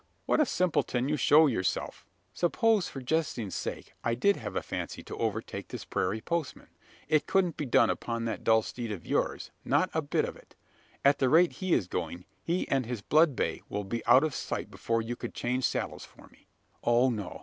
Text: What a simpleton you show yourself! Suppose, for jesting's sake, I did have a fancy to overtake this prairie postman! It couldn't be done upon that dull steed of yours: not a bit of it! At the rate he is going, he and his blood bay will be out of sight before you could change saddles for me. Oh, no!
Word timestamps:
What 0.25 0.39
a 0.41 0.47
simpleton 0.47 1.07
you 1.09 1.15
show 1.15 1.45
yourself! 1.45 2.07
Suppose, 2.33 2.87
for 2.87 3.03
jesting's 3.03 3.53
sake, 3.53 3.93
I 4.03 4.15
did 4.15 4.35
have 4.35 4.55
a 4.55 4.63
fancy 4.63 5.03
to 5.03 5.15
overtake 5.17 5.67
this 5.67 5.85
prairie 5.85 6.21
postman! 6.21 6.69
It 7.07 7.27
couldn't 7.27 7.55
be 7.55 7.67
done 7.67 7.91
upon 7.91 8.25
that 8.25 8.43
dull 8.43 8.63
steed 8.63 8.91
of 8.91 9.05
yours: 9.05 9.51
not 9.63 9.91
a 9.93 10.01
bit 10.01 10.25
of 10.25 10.35
it! 10.35 10.55
At 11.05 11.19
the 11.19 11.29
rate 11.29 11.51
he 11.51 11.73
is 11.75 11.85
going, 11.85 12.25
he 12.43 12.67
and 12.67 12.87
his 12.87 13.03
blood 13.03 13.35
bay 13.35 13.61
will 13.69 13.83
be 13.83 14.03
out 14.07 14.23
of 14.23 14.33
sight 14.33 14.71
before 14.71 15.03
you 15.03 15.15
could 15.15 15.35
change 15.35 15.65
saddles 15.65 16.03
for 16.03 16.25
me. 16.29 16.47
Oh, 16.83 17.11
no! 17.11 17.39